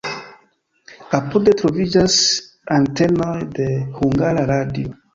[1.17, 2.17] Apude troviĝas
[2.79, 3.71] antenoj de
[4.03, 5.03] Hungara Radio.